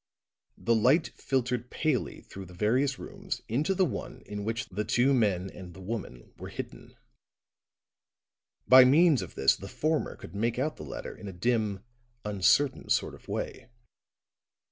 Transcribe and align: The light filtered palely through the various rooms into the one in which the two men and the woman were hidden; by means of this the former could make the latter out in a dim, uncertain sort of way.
The 0.57 0.73
light 0.73 1.09
filtered 1.09 1.69
palely 1.69 2.21
through 2.21 2.45
the 2.45 2.55
various 2.55 2.97
rooms 2.97 3.43
into 3.47 3.75
the 3.75 3.85
one 3.85 4.23
in 4.25 4.43
which 4.43 4.67
the 4.69 4.83
two 4.83 5.13
men 5.13 5.51
and 5.51 5.75
the 5.75 5.79
woman 5.79 6.33
were 6.39 6.49
hidden; 6.49 6.95
by 8.67 8.83
means 8.83 9.21
of 9.21 9.35
this 9.35 9.55
the 9.55 9.69
former 9.69 10.15
could 10.15 10.33
make 10.33 10.55
the 10.55 10.73
latter 10.83 11.13
out 11.13 11.19
in 11.19 11.27
a 11.27 11.31
dim, 11.33 11.83
uncertain 12.25 12.89
sort 12.89 13.13
of 13.13 13.27
way. 13.27 13.69